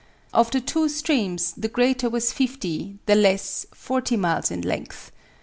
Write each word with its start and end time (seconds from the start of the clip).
Of 0.33 0.49
the 0.49 0.59
two 0.61 0.89
streams, 0.89 1.53
the 1.55 1.67
greater 1.67 2.09
was 2.09 2.33
fifty, 2.33 2.97
the 3.05 3.13
less 3.13 3.67
forty, 3.71 4.17
miles 4.17 4.49
in 4.49 4.61
length. 4.61 5.11